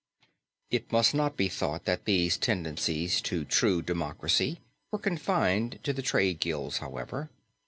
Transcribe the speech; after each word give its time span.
It 0.71 0.91
must 0.91 1.13
not 1.13 1.37
be 1.37 1.47
thought 1.47 1.85
that 1.85 2.05
these 2.05 2.35
tendencies 2.35 3.21
to 3.21 3.45
true 3.45 3.83
democracy 3.83 4.59
were 4.89 4.97
confined 4.97 5.77
to 5.83 5.93
the 5.93 6.01
trades 6.01 6.39
guilds, 6.39 6.79
however. 6.79 7.29